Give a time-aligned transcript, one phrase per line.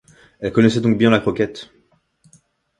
[0.39, 1.69] Elle connaissait donc bien la croquette.